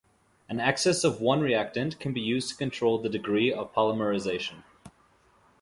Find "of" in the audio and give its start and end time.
1.03-1.21, 3.53-3.71